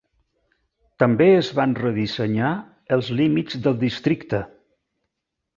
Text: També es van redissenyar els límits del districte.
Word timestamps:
També 1.03 1.27
es 1.33 1.51
van 1.59 1.75
redissenyar 1.81 2.55
els 2.97 3.13
límits 3.21 3.63
del 3.69 3.81
districte. 3.87 4.45